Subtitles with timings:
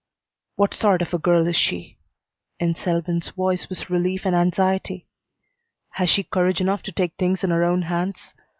[0.55, 1.99] "What sort of a girl is she?"
[2.59, 5.05] In Selwyn's voice was relief and anxiety.
[5.91, 8.17] "Has she courage enough to take things in her own hands?